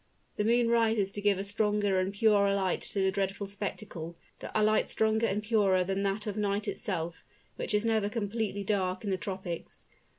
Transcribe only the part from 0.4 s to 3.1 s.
moon rises to give a stronger and purer light to